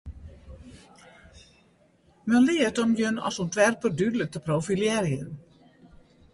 Men 2.33 2.49
leart 2.49 2.83
om 2.85 2.91
jin 3.01 3.21
as 3.29 3.37
ûntwerper 3.43 3.93
dúdlik 3.99 4.31
te 4.35 4.39
profilearjen. 4.51 5.29